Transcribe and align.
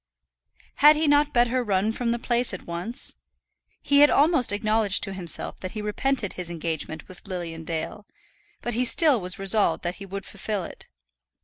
Had 0.77 0.95
he 0.95 1.05
not 1.07 1.31
better 1.31 1.63
run 1.63 1.91
from 1.91 2.09
the 2.09 2.17
place 2.17 2.55
at 2.55 2.65
once? 2.65 3.17
He 3.83 3.99
had 3.99 4.09
almost 4.09 4.51
acknowledged 4.51 5.03
to 5.03 5.13
himself 5.13 5.59
that 5.59 5.73
he 5.73 5.81
repented 5.83 6.33
his 6.33 6.49
engagement 6.49 7.07
with 7.07 7.27
Lilian 7.27 7.65
Dale, 7.65 8.07
but 8.63 8.73
he 8.73 8.83
still 8.83 9.21
was 9.21 9.37
resolved 9.37 9.83
that 9.83 9.97
he 10.01 10.07
would 10.07 10.25
fulfil 10.25 10.63
it. 10.63 10.87